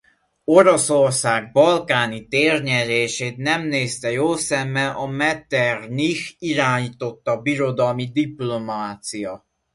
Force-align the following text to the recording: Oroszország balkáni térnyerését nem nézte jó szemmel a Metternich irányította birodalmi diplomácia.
Oroszország 0.43 1.51
balkáni 1.51 2.27
térnyerését 2.27 3.37
nem 3.37 3.67
nézte 3.67 4.11
jó 4.11 4.35
szemmel 4.35 4.95
a 4.95 5.05
Metternich 5.05 6.35
irányította 6.39 7.41
birodalmi 7.41 8.09
diplomácia. 8.11 9.45